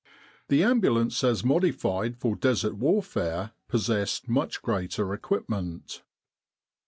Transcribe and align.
The 0.47 0.63
Ambulance 0.63 1.23
as 1.23 1.43
modified 1.43 2.17
for 2.17 2.35
Desert 2.35 2.73
warfare 2.75 3.51
possessed 3.69 4.27
much 4.27 4.63
greater 4.63 5.13
equipment. 5.13 6.01